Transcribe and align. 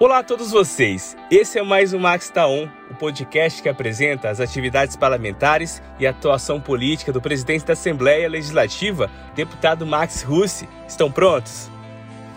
Olá 0.00 0.18
a 0.18 0.22
todos 0.22 0.52
vocês. 0.52 1.16
Esse 1.28 1.58
é 1.58 1.62
mais 1.64 1.92
o 1.92 1.98
Max 1.98 2.30
Taon, 2.30 2.68
o 2.88 2.94
podcast 2.94 3.60
que 3.60 3.68
apresenta 3.68 4.30
as 4.30 4.38
atividades 4.38 4.94
parlamentares 4.94 5.82
e 5.98 6.06
a 6.06 6.10
atuação 6.10 6.60
política 6.60 7.12
do 7.12 7.20
presidente 7.20 7.64
da 7.64 7.72
Assembleia 7.72 8.28
Legislativa, 8.28 9.10
deputado 9.34 9.84
Max 9.84 10.22
Russi. 10.22 10.68
Estão 10.86 11.10
prontos? 11.10 11.68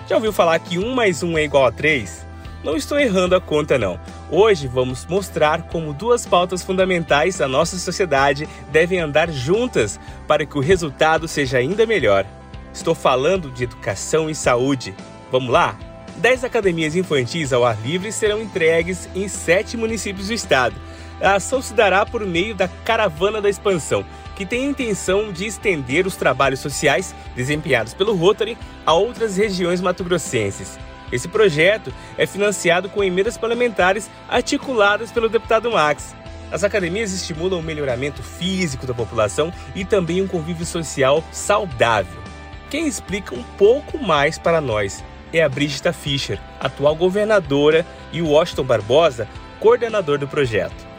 Já 0.10 0.16
ouviu 0.16 0.34
falar 0.34 0.58
que 0.58 0.80
1 0.80 0.96
mais 0.96 1.22
1 1.22 1.38
é 1.38 1.44
igual 1.44 1.68
a 1.68 1.72
3? 1.72 2.26
Não 2.64 2.76
estou 2.76 3.00
errando 3.00 3.36
a 3.36 3.42
conta, 3.42 3.78
não. 3.78 4.00
Hoje 4.32 4.68
vamos 4.68 5.06
mostrar 5.06 5.68
como 5.68 5.94
duas 5.94 6.26
pautas 6.26 6.64
fundamentais 6.64 7.38
da 7.38 7.48
nossa 7.48 7.78
sociedade 7.78 8.50
devem 8.72 9.00
andar 9.00 9.30
juntas 9.30 10.00
para 10.28 10.48
que 10.48 10.58
o 10.58 10.62
resultado 10.62 11.28
seja 11.28 11.60
ainda 11.60 11.86
melhor. 11.86 12.26
Estou 12.74 12.96
falando 12.96 13.52
de 13.52 13.66
educação 13.66 14.32
e 14.32 14.34
saúde. 14.34 14.96
Vamos 15.32 15.52
lá? 15.52 15.78
10 16.22 16.44
academias 16.44 16.96
infantis 16.96 17.52
ao 17.52 17.66
ar 17.66 17.76
livre 17.82 18.12
serão 18.12 18.44
entregues 18.44 19.10
em 19.16 19.28
sete 19.28 19.76
municípios 19.76 20.28
do 20.28 20.34
estado. 20.34 20.76
A 21.20 21.34
ação 21.34 21.64
se 21.64 21.74
dará 21.74 22.06
por 22.06 22.24
meio 22.28 22.54
da 22.54 22.68
Caravana 22.68 23.42
da 23.42 23.50
Expansão, 23.50 24.06
que 24.36 24.46
tem 24.46 24.66
a 24.66 24.70
intenção 24.70 25.32
de 25.32 25.48
estender 25.48 26.06
os 26.06 26.16
trabalhos 26.16 26.60
sociais 26.60 27.16
desempenhados 27.36 27.96
pelo 27.96 28.16
Rotary 28.16 28.56
a 28.86 28.94
outras 28.94 29.36
regiões 29.36 29.82
matogrossenses. 29.82 30.78
Esse 31.12 31.28
projeto 31.28 31.92
é 32.16 32.28
financiado 32.28 32.88
com 32.88 33.04
emendas 33.04 33.36
parlamentares 33.36 34.08
articuladas 34.30 35.12
pelo 35.12 35.28
deputado 35.28 35.72
Max. 35.72 36.16
As 36.52 36.64
academias 36.64 37.14
estimulam 37.14 37.60
o 37.60 37.64
melhoramento 37.64 38.22
físico 38.22 38.86
da 38.86 38.94
população 38.94 39.52
e 39.74 39.84
também 39.84 40.22
um 40.22 40.28
convívio 40.28 40.68
social 40.68 41.24
saudável. 41.32 42.22
Quem 42.70 42.88
explica 42.88 43.34
um 43.34 43.44
pouco 43.58 43.98
mais 43.98 44.38
para 44.38 44.62
nós 44.62 45.04
é 45.34 45.44
a 45.44 45.50
Brígida 45.50 45.94
Fischer, 45.94 46.40
atual 46.60 46.96
governadora, 46.96 47.86
e 48.12 48.22
o 48.22 48.30
Washington 48.30 48.64
Barbosa, 48.64 49.28
coordenador 49.60 50.18
do 50.18 50.28
projeto. 50.28 50.92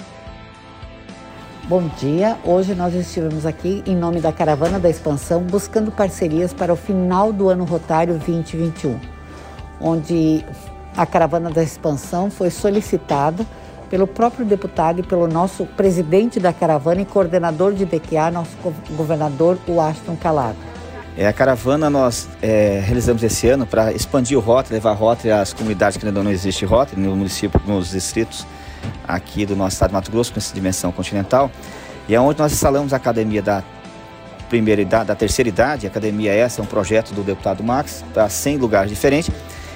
Bom 1.64 1.88
dia, 1.98 2.38
hoje 2.44 2.74
nós 2.74 2.94
estivemos 2.94 3.46
aqui 3.46 3.82
em 3.86 3.94
nome 3.94 4.20
da 4.20 4.32
Caravana 4.32 4.80
da 4.80 4.90
Expansão 4.90 5.42
buscando 5.42 5.92
parcerias 5.92 6.52
para 6.52 6.72
o 6.72 6.76
final 6.76 7.32
do 7.32 7.48
ano 7.48 7.64
rotário 7.64 8.14
2021 8.18 9.12
onde 9.82 10.44
a 10.96 11.04
caravana 11.04 11.50
da 11.50 11.62
expansão 11.62 12.30
foi 12.30 12.50
solicitada 12.50 13.44
pelo 13.90 14.06
próprio 14.06 14.46
deputado 14.46 15.00
e 15.00 15.02
pelo 15.02 15.26
nosso 15.26 15.66
presidente 15.66 16.40
da 16.40 16.52
caravana 16.52 17.02
e 17.02 17.04
coordenador 17.04 17.74
de 17.74 17.84
DQA, 17.84 18.30
nosso 18.30 18.56
governador 18.90 19.58
Washington 19.68 20.16
Calado. 20.16 20.71
É, 21.16 21.26
a 21.26 21.32
caravana 21.32 21.90
nós 21.90 22.28
é, 22.40 22.80
realizamos 22.84 23.22
esse 23.22 23.46
ano 23.46 23.66
para 23.66 23.92
expandir 23.92 24.36
o 24.38 24.40
Rotary, 24.40 24.74
levar 24.74 24.92
Rotary 24.92 25.30
às 25.30 25.52
comunidades 25.52 25.98
que 25.98 26.06
ainda 26.06 26.22
não 26.22 26.30
existe 26.30 26.64
Rotary, 26.64 27.00
no 27.00 27.14
município, 27.14 27.60
nos 27.66 27.90
distritos 27.90 28.46
aqui 29.06 29.44
do 29.44 29.54
nosso 29.54 29.74
estado 29.74 29.90
de 29.90 29.94
Mato 29.94 30.10
Grosso, 30.10 30.32
com 30.32 30.38
essa 30.38 30.54
dimensão 30.54 30.90
continental. 30.90 31.50
E 32.08 32.14
é 32.14 32.20
onde 32.20 32.38
nós 32.38 32.52
instalamos 32.52 32.94
a 32.94 32.96
academia 32.96 33.42
da 33.42 33.62
primeira 34.48 34.80
idade, 34.80 35.06
da 35.06 35.14
terceira 35.14 35.48
idade, 35.48 35.86
a 35.86 35.90
academia 35.90 36.32
essa 36.32 36.60
é 36.60 36.64
um 36.64 36.66
projeto 36.66 37.12
do 37.14 37.22
deputado 37.22 37.62
Max, 37.62 38.02
para 38.12 38.28
100 38.28 38.56
lugares 38.56 38.90
diferentes. 38.90 39.30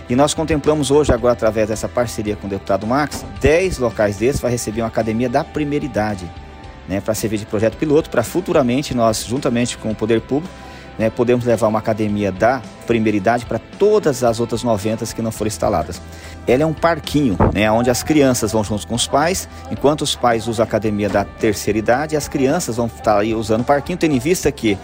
E 0.08 0.16
nós 0.16 0.32
contemplamos 0.32 0.90
hoje, 0.90 1.12
agora 1.12 1.34
através 1.34 1.68
dessa 1.68 1.88
parceria 1.88 2.36
com 2.36 2.46
o 2.46 2.50
deputado 2.50 2.86
Max, 2.86 3.24
10 3.40 3.78
locais 3.78 4.16
desses 4.16 4.40
vai 4.40 4.50
receber 4.50 4.80
uma 4.82 4.88
academia 4.88 5.28
da 5.28 5.44
primeira 5.44 5.84
idade, 5.84 6.30
né, 6.88 7.00
para 7.00 7.12
servir 7.14 7.38
de 7.38 7.46
projeto 7.46 7.76
piloto, 7.76 8.08
para 8.08 8.22
futuramente 8.22 8.94
nós, 8.94 9.24
juntamente 9.24 9.76
com 9.76 9.90
o 9.90 9.94
poder 9.94 10.20
público, 10.20 10.52
né, 10.98 11.10
podemos 11.10 11.44
levar 11.44 11.66
uma 11.68 11.78
academia 11.78 12.32
da 12.32 12.62
primeira 12.86 13.16
idade 13.16 13.46
para 13.46 13.58
todas 13.58 14.24
as 14.24 14.40
outras 14.40 14.62
90 14.62 15.06
que 15.06 15.22
não 15.22 15.30
foram 15.30 15.48
instaladas. 15.48 16.00
Ela 16.46 16.62
é 16.62 16.66
um 16.66 16.72
parquinho, 16.72 17.36
né, 17.52 17.70
onde 17.70 17.90
as 17.90 18.02
crianças 18.02 18.52
vão 18.52 18.64
junto 18.64 18.86
com 18.86 18.94
os 18.94 19.06
pais, 19.06 19.48
enquanto 19.70 20.02
os 20.02 20.14
pais 20.14 20.46
usam 20.46 20.64
a 20.64 20.66
academia 20.66 21.08
da 21.08 21.24
terceira 21.24 21.78
idade, 21.78 22.16
as 22.16 22.28
crianças 22.28 22.76
vão 22.76 22.86
estar 22.86 23.18
aí 23.18 23.34
usando 23.34 23.60
o 23.60 23.64
parquinho, 23.64 23.98
tendo 23.98 24.14
em 24.14 24.18
vista 24.18 24.50
que 24.50 24.78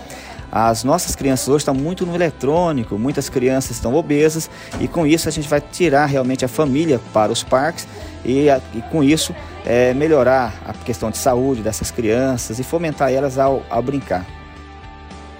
as 0.50 0.84
nossas 0.84 1.16
crianças 1.16 1.48
hoje 1.48 1.62
estão 1.62 1.72
muito 1.72 2.04
no 2.04 2.14
eletrônico, 2.14 2.98
muitas 2.98 3.30
crianças 3.30 3.70
estão 3.70 3.94
obesas 3.94 4.50
e 4.78 4.86
com 4.86 5.06
isso 5.06 5.26
a 5.26 5.32
gente 5.32 5.48
vai 5.48 5.62
tirar 5.62 6.04
realmente 6.04 6.44
a 6.44 6.48
família 6.48 7.00
para 7.10 7.32
os 7.32 7.42
parques 7.42 7.88
e, 8.22 8.48
e 8.74 8.82
com 8.90 9.02
isso 9.02 9.34
é, 9.64 9.94
melhorar 9.94 10.52
a 10.66 10.74
questão 10.74 11.10
de 11.10 11.16
saúde 11.16 11.62
dessas 11.62 11.90
crianças 11.90 12.58
e 12.58 12.62
fomentar 12.62 13.10
elas 13.10 13.38
ao, 13.38 13.62
ao 13.70 13.82
brincar. 13.82 14.26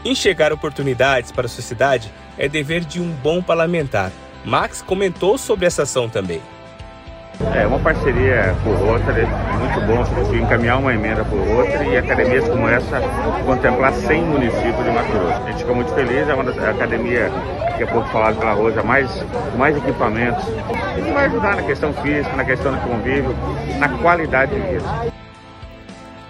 Enxergar 0.05 0.53
oportunidades 0.53 1.31
para 1.31 1.47
a 1.47 1.49
sociedade 1.49 2.13
é 2.37 2.49
dever 2.49 2.81
de 2.81 3.01
um 3.01 3.09
bom 3.23 3.41
parlamentar. 3.41 4.11
Max 4.45 4.83
comentou 4.83 5.39
sobre 5.39 5.65
essa 5.67 5.85
ação 5.85 6.09
também. 6.09 6.43
É 7.55 7.65
uma 7.67 7.79
parceria 7.79 8.55
com 8.65 8.71
o 8.71 8.75
Rotary, 8.75 9.27
muito 9.27 9.81
bom 9.87 10.05
conseguir 10.15 10.43
encaminhar 10.43 10.79
uma 10.79 10.93
emenda 10.93 11.25
para 11.25 11.37
o 11.37 11.55
Rotary 11.55 11.91
e 11.91 11.97
academias 11.97 12.49
como 12.49 12.69
essa 12.69 13.01
contemplar 13.47 13.93
100 13.93 14.23
municípios 14.25 14.85
de 14.85 14.91
Mato 14.91 15.13
Grosso. 15.13 15.43
A 15.43 15.51
gente 15.51 15.59
fica 15.59 15.73
muito 15.73 15.95
feliz, 15.95 16.29
é 16.29 16.35
uma 16.35 16.71
academia, 16.71 17.31
daqui 17.61 17.85
a 17.85 17.87
pouco 17.87 18.09
falado 18.09 18.39
pela 18.39 18.53
Rosa, 18.55 18.83
mais, 18.83 19.09
mais 19.57 19.77
equipamentos, 19.77 20.45
que 20.45 21.13
vai 21.13 21.27
ajudar 21.27 21.57
na 21.57 21.63
questão 21.63 21.93
física, 21.95 22.37
na 22.37 22.45
questão 22.45 22.73
do 22.73 22.81
convívio, 22.81 23.35
na 23.79 23.89
qualidade 23.89 24.53
de 24.53 24.61
vida. 24.61 25.13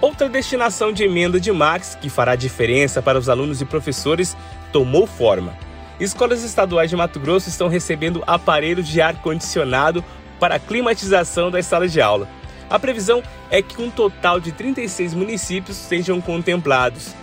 Outra 0.02 0.28
destinação 0.28 0.92
de 0.92 1.04
emenda 1.04 1.38
de 1.38 1.52
Max, 1.52 1.94
que 1.94 2.10
fará 2.10 2.34
diferença 2.34 3.00
para 3.00 3.16
os 3.16 3.28
alunos 3.28 3.60
e 3.60 3.64
professores, 3.64 4.36
tomou 4.72 5.06
forma. 5.06 5.56
Escolas 6.00 6.42
estaduais 6.42 6.90
de 6.90 6.96
Mato 6.96 7.20
Grosso 7.20 7.48
estão 7.48 7.68
recebendo 7.68 8.20
aparelhos 8.26 8.88
de 8.88 9.00
ar-condicionado 9.00 10.04
para 10.40 10.56
a 10.56 10.58
climatização 10.58 11.52
das 11.52 11.66
salas 11.66 11.92
de 11.92 12.00
aula. 12.00 12.28
A 12.68 12.80
previsão 12.80 13.22
é 13.48 13.62
que 13.62 13.80
um 13.80 13.88
total 13.88 14.40
de 14.40 14.50
36 14.50 15.14
municípios 15.14 15.76
sejam 15.76 16.20
contemplados. 16.20 17.14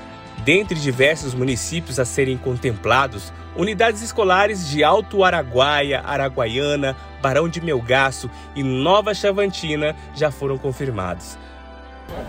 Dentre 0.45 0.79
diversos 0.79 1.33
municípios 1.33 1.99
a 1.99 2.05
serem 2.05 2.37
contemplados, 2.37 3.33
unidades 3.57 4.01
escolares 4.01 4.69
de 4.69 4.85
Alto 4.85 5.25
Araguaia, 5.25 6.01
Araguaiana, 6.05 6.95
Barão 7.21 7.49
de 7.49 7.59
Melgaço 7.59 8.31
e 8.55 8.63
Nova 8.63 9.13
Chavantina 9.13 9.97
já 10.15 10.31
foram 10.31 10.57
confirmados. 10.57 11.37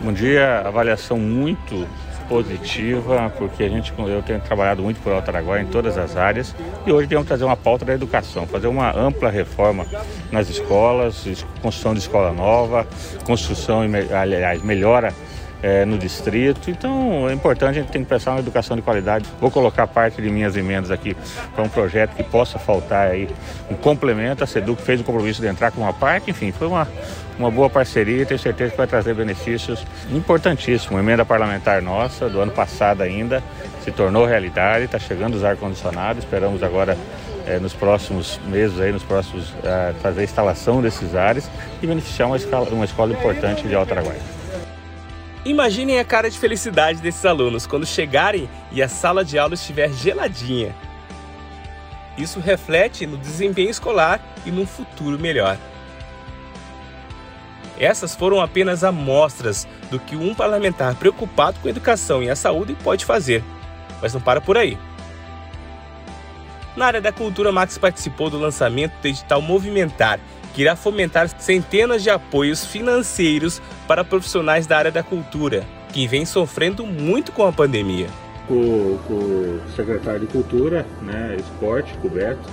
Bom 0.02 0.12
dia, 0.12 0.60
avaliação 0.60 1.18
muito 1.18 1.86
positiva, 2.28 3.32
porque 3.36 3.64
a 3.64 3.68
gente, 3.68 3.92
eu 3.98 4.22
tenho 4.22 4.40
trabalhado 4.40 4.82
muito 4.82 5.00
por 5.02 5.12
Alto 5.12 5.28
Araguaia 5.28 5.62
em 5.62 5.66
todas 5.66 5.98
as 5.98 6.16
áreas 6.16 6.54
e 6.86 6.92
hoje 6.92 7.08
que 7.08 7.24
trazer 7.24 7.44
uma 7.44 7.56
pauta 7.56 7.84
da 7.84 7.92
educação, 7.92 8.46
fazer 8.46 8.68
uma 8.68 8.96
ampla 8.96 9.28
reforma 9.30 9.84
nas 10.30 10.48
escolas, 10.48 11.26
construção 11.60 11.92
de 11.92 12.00
escola 12.00 12.32
nova, 12.32 12.86
construção, 13.24 13.82
aliás, 14.12 14.62
melhora 14.62 15.12
é, 15.62 15.84
no 15.84 15.98
distrito. 15.98 16.70
Então 16.70 17.28
é 17.28 17.32
importante, 17.32 17.78
a 17.78 17.80
gente 17.80 17.90
tem 17.90 18.02
que 18.02 18.08
pensar 18.08 18.32
na 18.32 18.40
educação 18.40 18.76
de 18.76 18.82
qualidade. 18.82 19.26
Vou 19.40 19.50
colocar 19.50 19.86
parte 19.86 20.20
de 20.20 20.30
minhas 20.30 20.56
emendas 20.56 20.90
aqui 20.90 21.16
para 21.54 21.62
um 21.62 21.68
projeto 21.68 22.14
que 22.14 22.22
possa 22.22 22.58
faltar 22.58 23.10
aí 23.10 23.28
um 23.70 23.74
complemento. 23.74 24.44
A 24.44 24.46
SEDUC 24.46 24.82
fez 24.82 25.00
o 25.00 25.04
compromisso 25.04 25.40
de 25.40 25.48
entrar 25.48 25.70
com 25.70 25.82
uma 25.82 25.92
parte, 25.92 26.30
enfim, 26.30 26.52
foi 26.52 26.66
uma, 26.66 26.88
uma 27.38 27.50
boa 27.50 27.68
parceria 27.68 28.22
e 28.22 28.26
tenho 28.26 28.40
certeza 28.40 28.70
que 28.70 28.76
vai 28.76 28.86
trazer 28.86 29.14
benefícios 29.14 29.84
importantíssimos. 30.10 30.90
Uma 30.90 31.00
emenda 31.00 31.24
parlamentar 31.24 31.82
nossa, 31.82 32.28
do 32.28 32.40
ano 32.40 32.52
passado 32.52 33.02
ainda, 33.02 33.42
se 33.84 33.90
tornou 33.90 34.26
realidade, 34.26 34.84
está 34.84 34.98
chegando 34.98 35.34
os 35.34 35.44
ar-condicionados, 35.44 36.24
esperamos 36.24 36.62
agora 36.62 36.96
é, 37.46 37.58
nos 37.58 37.72
próximos 37.72 38.38
meses, 38.46 38.78
aí, 38.80 38.92
nos 38.92 39.02
próximos, 39.02 39.52
é, 39.64 39.92
fazer 40.02 40.20
a 40.20 40.24
instalação 40.24 40.80
desses 40.80 41.14
ares 41.14 41.50
e 41.82 41.86
beneficiar 41.86 42.28
uma 42.28 42.36
escola, 42.36 42.68
uma 42.70 42.84
escola 42.84 43.12
importante 43.12 43.66
de 43.66 43.74
Alto 43.74 43.92
Araguaia. 43.92 44.39
Imaginem 45.44 45.98
a 45.98 46.04
cara 46.04 46.30
de 46.30 46.38
felicidade 46.38 47.00
desses 47.00 47.24
alunos 47.24 47.66
quando 47.66 47.86
chegarem 47.86 48.48
e 48.70 48.82
a 48.82 48.88
sala 48.88 49.24
de 49.24 49.38
aula 49.38 49.54
estiver 49.54 49.90
geladinha. 49.90 50.74
Isso 52.18 52.40
reflete 52.40 53.06
no 53.06 53.16
desempenho 53.16 53.70
escolar 53.70 54.20
e 54.44 54.50
num 54.50 54.66
futuro 54.66 55.18
melhor. 55.18 55.56
Essas 57.78 58.14
foram 58.14 58.42
apenas 58.42 58.84
amostras 58.84 59.66
do 59.90 59.98
que 59.98 60.14
um 60.14 60.34
parlamentar 60.34 60.94
preocupado 60.96 61.58
com 61.60 61.68
a 61.68 61.70
educação 61.70 62.22
e 62.22 62.28
a 62.28 62.36
saúde 62.36 62.76
pode 62.84 63.06
fazer. 63.06 63.42
Mas 64.02 64.12
não 64.12 64.20
para 64.20 64.42
por 64.42 64.58
aí. 64.58 64.76
Na 66.76 66.86
área 66.86 67.00
da 67.00 67.10
cultura, 67.10 67.50
Max 67.50 67.78
participou 67.78 68.28
do 68.28 68.38
lançamento 68.38 68.92
do 69.00 69.08
edital 69.08 69.40
Movimentar, 69.40 70.20
que 70.54 70.62
irá 70.62 70.76
fomentar 70.76 71.28
centenas 71.38 72.02
de 72.02 72.10
apoios 72.10 72.64
financeiros 72.64 73.60
para 73.86 74.04
profissionais 74.04 74.66
da 74.66 74.78
área 74.78 74.90
da 74.90 75.02
cultura, 75.02 75.64
que 75.92 76.06
vem 76.06 76.24
sofrendo 76.24 76.86
muito 76.86 77.32
com 77.32 77.46
a 77.46 77.52
pandemia. 77.52 78.08
Com, 78.46 78.98
com 79.06 79.14
o 79.14 79.60
secretário 79.76 80.20
de 80.20 80.26
Cultura, 80.26 80.84
né, 81.02 81.36
Esporte, 81.38 81.92
Coberto, 81.98 82.48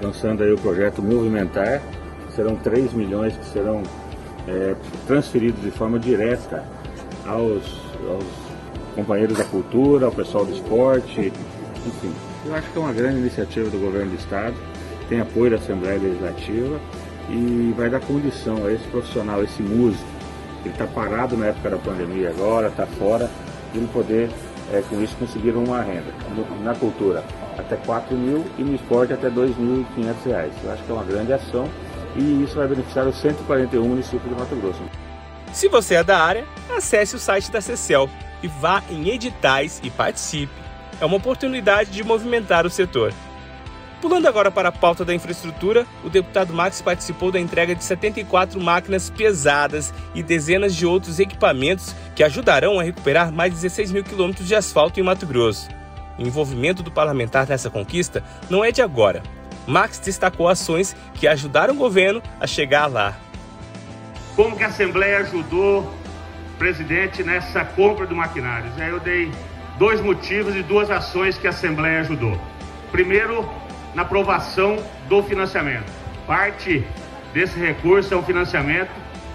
lançando 0.00 0.44
aí 0.44 0.52
o 0.52 0.58
projeto 0.58 1.02
Movimentar, 1.02 1.82
serão 2.34 2.54
3 2.56 2.92
milhões 2.92 3.36
que 3.36 3.44
serão 3.46 3.82
é, 4.46 4.74
transferidos 5.06 5.60
de 5.62 5.70
forma 5.70 5.98
direta 5.98 6.64
aos, 7.26 7.64
aos 8.08 8.24
companheiros 8.94 9.36
da 9.36 9.44
cultura, 9.44 10.06
ao 10.06 10.12
pessoal 10.12 10.44
do 10.44 10.52
esporte, 10.52 11.32
enfim. 11.86 12.12
Eu 12.46 12.54
acho 12.54 12.70
que 12.70 12.78
é 12.78 12.80
uma 12.80 12.92
grande 12.92 13.18
iniciativa 13.18 13.68
do 13.68 13.78
governo 13.78 14.10
do 14.10 14.16
estado, 14.16 14.54
tem 15.08 15.20
apoio 15.20 15.50
da 15.50 15.56
Assembleia 15.56 15.98
Legislativa 15.98 16.80
e 17.28 17.74
vai 17.76 17.90
dar 17.90 18.00
condição 18.00 18.66
a 18.66 18.72
esse 18.72 18.84
profissional, 18.88 19.42
esse 19.42 19.62
músico, 19.62 20.04
que 20.62 20.68
está 20.68 20.86
parado 20.86 21.36
na 21.36 21.46
época 21.46 21.70
da 21.70 21.78
pandemia 21.78 22.30
agora, 22.30 22.68
está 22.68 22.86
fora, 22.86 23.30
de 23.72 23.78
ele 23.78 23.88
poder, 23.92 24.30
é, 24.72 24.82
com 24.88 25.00
isso, 25.02 25.16
conseguir 25.16 25.52
uma 25.52 25.82
renda. 25.82 26.12
Na 26.62 26.74
cultura, 26.74 27.24
até 27.58 27.76
4 27.76 28.16
mil 28.16 28.44
e 28.58 28.62
no 28.62 28.74
esporte 28.74 29.12
até 29.12 29.28
2.500 29.30 29.86
reais. 30.26 30.52
Eu 30.62 30.72
acho 30.72 30.82
que 30.82 30.90
é 30.90 30.94
uma 30.94 31.04
grande 31.04 31.32
ação 31.32 31.68
e 32.16 32.42
isso 32.42 32.56
vai 32.56 32.66
beneficiar 32.66 33.06
os 33.06 33.16
141 33.20 33.86
municípios 33.86 34.28
de 34.28 34.38
Mato 34.38 34.56
Grosso. 34.56 34.82
Se 35.52 35.68
você 35.68 35.96
é 35.96 36.04
da 36.04 36.18
área, 36.22 36.44
acesse 36.76 37.16
o 37.16 37.18
site 37.18 37.50
da 37.50 37.60
CECEL 37.60 38.08
e 38.42 38.48
vá 38.48 38.82
em 38.90 39.08
editais 39.08 39.80
e 39.82 39.90
participe. 39.90 40.52
É 41.00 41.04
uma 41.04 41.16
oportunidade 41.16 41.90
de 41.90 42.04
movimentar 42.04 42.66
o 42.66 42.70
setor. 42.70 43.12
Pulando 44.00 44.26
agora 44.26 44.50
para 44.50 44.70
a 44.70 44.72
pauta 44.72 45.04
da 45.04 45.14
infraestrutura, 45.14 45.86
o 46.02 46.08
deputado 46.08 46.54
Max 46.54 46.80
participou 46.80 47.30
da 47.30 47.38
entrega 47.38 47.74
de 47.74 47.84
74 47.84 48.58
máquinas 48.58 49.10
pesadas 49.10 49.92
e 50.14 50.22
dezenas 50.22 50.74
de 50.74 50.86
outros 50.86 51.20
equipamentos 51.20 51.94
que 52.16 52.24
ajudarão 52.24 52.80
a 52.80 52.82
recuperar 52.82 53.30
mais 53.30 53.52
de 53.52 53.60
16 53.60 53.92
mil 53.92 54.02
quilômetros 54.02 54.48
de 54.48 54.54
asfalto 54.54 54.98
em 54.98 55.02
Mato 55.02 55.26
Grosso. 55.26 55.68
O 56.18 56.22
envolvimento 56.22 56.82
do 56.82 56.90
parlamentar 56.90 57.46
nessa 57.46 57.68
conquista 57.68 58.24
não 58.48 58.64
é 58.64 58.72
de 58.72 58.80
agora. 58.80 59.22
Max 59.66 59.98
destacou 59.98 60.48
ações 60.48 60.96
que 61.14 61.28
ajudaram 61.28 61.74
o 61.74 61.76
governo 61.76 62.22
a 62.40 62.46
chegar 62.46 62.86
lá. 62.86 63.18
Como 64.34 64.56
que 64.56 64.64
a 64.64 64.68
Assembleia 64.68 65.18
ajudou 65.18 65.82
o 65.82 66.58
presidente 66.58 67.22
nessa 67.22 67.66
compra 67.66 68.06
do 68.06 68.16
maquinários? 68.16 68.72
Eu 68.78 68.98
dei 68.98 69.30
dois 69.78 70.00
motivos 70.00 70.56
e 70.56 70.62
duas 70.62 70.90
ações 70.90 71.36
que 71.36 71.46
a 71.46 71.50
Assembleia 71.50 72.00
ajudou. 72.00 72.40
Primeiro, 72.90 73.48
na 73.94 74.02
aprovação 74.02 74.78
do 75.08 75.22
financiamento. 75.22 75.90
Parte 76.26 76.84
desse 77.32 77.58
recurso 77.58 78.14
é 78.14 78.16
um 78.16 78.22
financiamento. 78.22 78.90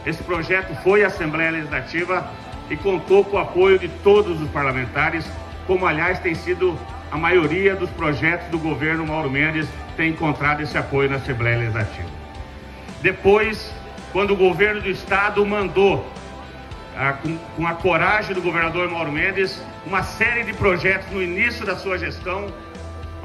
Esse 0.05 0.23
projeto 0.23 0.75
foi 0.83 1.03
à 1.03 1.07
Assembleia 1.07 1.51
Legislativa 1.51 2.29
e 2.69 2.75
contou 2.75 3.23
com 3.23 3.37
o 3.37 3.39
apoio 3.39 3.77
de 3.77 3.87
todos 3.87 4.41
os 4.41 4.49
parlamentares, 4.49 5.25
como 5.67 5.85
aliás 5.85 6.19
tem 6.19 6.35
sido 6.35 6.77
a 7.11 7.17
maioria 7.17 7.75
dos 7.75 7.89
projetos 7.91 8.47
do 8.49 8.59
governo 8.59 9.05
Mauro 9.05 9.29
Mendes 9.29 9.67
tem 9.95 10.09
encontrado 10.09 10.61
esse 10.61 10.77
apoio 10.77 11.09
na 11.09 11.17
Assembleia 11.17 11.57
Legislativa. 11.57 12.09
Depois, 13.01 13.71
quando 14.11 14.31
o 14.31 14.35
governo 14.35 14.81
do 14.81 14.89
estado 14.89 15.45
mandou, 15.45 16.05
ah, 16.97 17.13
com, 17.13 17.37
com 17.55 17.67
a 17.67 17.73
coragem 17.73 18.33
do 18.33 18.41
governador 18.41 18.89
Mauro 18.89 19.11
Mendes, 19.11 19.61
uma 19.85 20.03
série 20.03 20.43
de 20.43 20.53
projetos 20.53 21.11
no 21.11 21.21
início 21.21 21.65
da 21.65 21.75
sua 21.75 21.97
gestão 21.97 22.47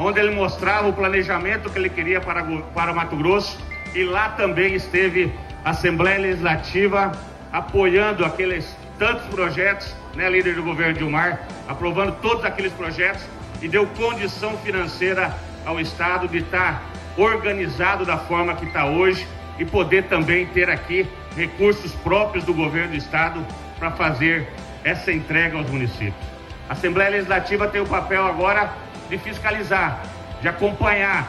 onde 0.01 0.19
ele 0.19 0.35
mostrava 0.35 0.89
o 0.89 0.93
planejamento 0.95 1.69
que 1.69 1.79
ele 1.79 1.91
queria 1.91 2.23
para, 2.23 2.43
para 2.43 2.95
Mato 2.95 3.15
Grosso, 3.17 3.59
e 3.95 4.03
lá 4.03 4.31
também 4.31 4.75
esteve 4.75 5.31
a 5.63 5.71
Assembleia 5.71 6.19
Legislativa 6.19 7.13
apoiando 7.53 8.25
aqueles 8.25 8.75
tantos 8.99 9.27
projetos, 9.27 9.95
né, 10.15 10.31
líder 10.31 10.55
do 10.55 10.63
governo 10.63 10.95
Dilmar, 10.95 11.43
aprovando 11.69 12.17
todos 12.23 12.45
aqueles 12.45 12.73
projetos 12.73 13.23
e 13.61 13.69
deu 13.69 13.87
condição 13.89 14.57
financeira 14.59 15.37
ao 15.67 15.79
Estado 15.79 16.27
de 16.29 16.39
estar 16.39 16.83
organizado 17.19 18.07
da 18.07 18.17
forma 18.17 18.55
que 18.55 18.65
está 18.65 18.87
hoje 18.87 19.27
e 19.59 19.67
poder 19.67 20.05
também 20.05 20.47
ter 20.47 20.71
aqui 20.71 21.07
recursos 21.37 21.93
próprios 21.97 22.45
do 22.45 22.55
governo 22.55 22.93
do 22.93 22.97
Estado 22.97 23.45
para 23.79 23.91
fazer 23.91 24.49
essa 24.83 25.13
entrega 25.13 25.59
aos 25.59 25.69
municípios. 25.69 26.15
A 26.69 26.73
Assembleia 26.73 27.11
Legislativa 27.11 27.69
tem 27.69 27.83
o 27.83 27.87
papel 27.87 28.25
agora 28.25 28.73
de 29.11 29.19
fiscalizar, 29.19 30.01
de 30.41 30.49
acompanhar, 30.49 31.27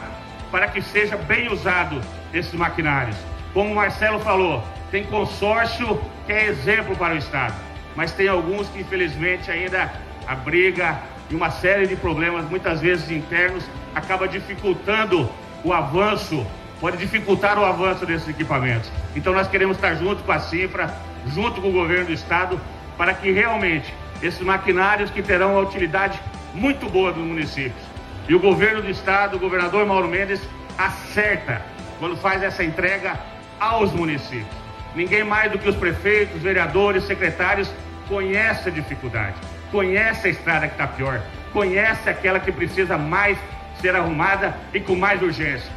para 0.50 0.68
que 0.68 0.80
seja 0.80 1.16
bem 1.16 1.52
usado 1.52 2.00
esses 2.32 2.54
maquinários. 2.54 3.16
Como 3.52 3.72
o 3.72 3.74
Marcelo 3.74 4.20
falou, 4.20 4.62
tem 4.90 5.04
consórcio 5.04 6.00
que 6.24 6.32
é 6.32 6.46
exemplo 6.46 6.96
para 6.96 7.14
o 7.14 7.18
Estado, 7.18 7.54
mas 7.96 8.12
tem 8.12 8.28
alguns 8.28 8.68
que 8.68 8.80
infelizmente 8.80 9.50
ainda 9.50 9.92
a 10.26 10.34
briga 10.34 10.98
e 11.28 11.34
uma 11.34 11.50
série 11.50 11.86
de 11.86 11.96
problemas, 11.96 12.48
muitas 12.48 12.80
vezes 12.80 13.10
internos, 13.10 13.64
acaba 13.94 14.28
dificultando 14.28 15.28
o 15.64 15.72
avanço, 15.72 16.46
pode 16.80 16.96
dificultar 16.98 17.58
o 17.58 17.64
avanço 17.64 18.06
desses 18.06 18.28
equipamentos. 18.28 18.90
Então 19.16 19.32
nós 19.32 19.48
queremos 19.48 19.76
estar 19.76 19.94
junto 19.94 20.22
com 20.22 20.32
a 20.32 20.38
Cifra, 20.38 20.94
junto 21.26 21.60
com 21.60 21.68
o 21.68 21.72
governo 21.72 22.06
do 22.06 22.12
estado, 22.12 22.60
para 22.96 23.14
que 23.14 23.32
realmente 23.32 23.92
esses 24.22 24.40
maquinários 24.40 25.10
que 25.10 25.22
terão 25.22 25.52
uma 25.52 25.60
utilidade 25.60 26.20
muito 26.54 26.88
boa 26.88 27.12
dos 27.12 27.24
municípios. 27.24 27.82
E 28.28 28.34
o 28.34 28.40
governo 28.40 28.82
do 28.82 28.90
estado, 28.90 29.36
o 29.36 29.40
governador 29.40 29.84
Mauro 29.86 30.08
Mendes, 30.08 30.40
acerta 30.78 31.62
quando 31.98 32.16
faz 32.16 32.42
essa 32.42 32.62
entrega 32.62 33.18
aos 33.58 33.92
municípios. 33.92 34.62
Ninguém 34.94 35.24
mais 35.24 35.50
do 35.50 35.58
que 35.58 35.68
os 35.68 35.76
prefeitos, 35.76 36.40
vereadores, 36.42 37.04
secretários 37.04 37.70
conhece 38.08 38.68
a 38.68 38.72
dificuldade, 38.72 39.36
conhece 39.70 40.28
a 40.28 40.30
estrada 40.30 40.66
que 40.66 40.74
está 40.74 40.86
pior, 40.86 41.22
conhece 41.52 42.10
aquela 42.10 42.38
que 42.38 42.52
precisa 42.52 42.98
mais 42.98 43.38
ser 43.80 43.96
arrumada 43.96 44.54
e 44.74 44.80
com 44.80 44.94
mais 44.94 45.22
urgência. 45.22 45.70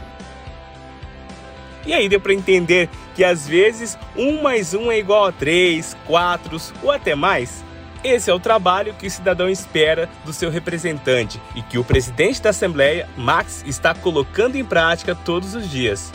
E 1.86 1.94
aí 1.94 2.10
deu 2.10 2.20
para 2.20 2.34
entender 2.34 2.90
que 3.14 3.24
às 3.24 3.48
vezes 3.48 3.98
um 4.16 4.42
mais 4.42 4.74
um 4.74 4.92
é 4.92 4.98
igual 4.98 5.28
a 5.28 5.32
três, 5.32 5.96
quatro 6.06 6.58
ou 6.82 6.92
até 6.92 7.16
mais? 7.16 7.64
Esse 8.06 8.30
é 8.30 8.34
o 8.36 8.40
trabalho 8.40 8.94
que 8.94 9.08
o 9.08 9.10
cidadão 9.10 9.50
espera 9.50 10.08
do 10.24 10.32
seu 10.32 10.52
representante 10.52 11.42
e 11.56 11.64
que 11.64 11.80
o 11.80 11.84
presidente 11.84 12.40
da 12.40 12.52
Assembleia, 12.52 13.10
Max, 13.18 13.64
está 13.66 13.96
colocando 13.96 14.56
em 14.56 14.64
prática 14.64 15.16
todos 15.16 15.56
os 15.56 15.68
dias. 15.68 16.14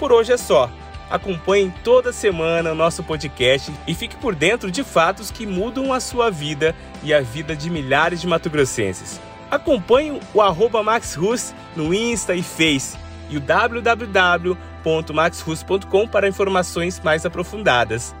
Por 0.00 0.10
hoje 0.10 0.32
é 0.32 0.36
só. 0.36 0.68
Acompanhe 1.08 1.72
toda 1.84 2.12
semana 2.12 2.72
o 2.72 2.74
nosso 2.74 3.04
podcast 3.04 3.72
e 3.86 3.94
fique 3.94 4.16
por 4.16 4.34
dentro 4.34 4.68
de 4.68 4.82
fatos 4.82 5.30
que 5.30 5.46
mudam 5.46 5.92
a 5.92 6.00
sua 6.00 6.28
vida 6.28 6.74
e 7.04 7.14
a 7.14 7.20
vida 7.20 7.54
de 7.54 7.70
milhares 7.70 8.20
de 8.20 8.26
matogrossenses. 8.26 9.20
Acompanhe 9.48 10.20
o 10.34 10.42
arroba 10.42 10.82
MaxRus 10.82 11.54
no 11.76 11.94
Insta 11.94 12.34
e 12.34 12.42
Face 12.42 12.98
e 13.30 13.36
o 13.36 13.40
www.maxrus.com 13.40 16.08
para 16.08 16.26
informações 16.26 16.98
mais 16.98 17.24
aprofundadas. 17.24 18.12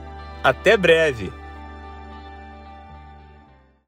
Até 0.44 0.76
breve! 0.76 1.41